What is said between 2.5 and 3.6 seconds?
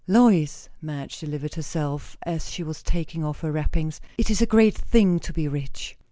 was taking off her